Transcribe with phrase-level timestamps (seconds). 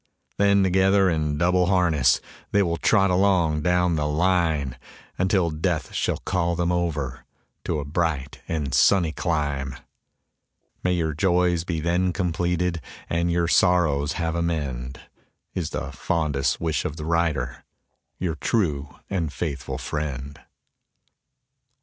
[0.37, 4.79] Then together in double harness They will trot along down the line,
[5.19, 7.23] Until death shall call them over
[7.65, 9.75] To a bright and sunny clime.
[10.83, 15.01] May your joys be then completed And your sorrows have amend,
[15.53, 17.63] Is the fondest wish of the writer,
[18.17, 20.39] Your true and faithful friend.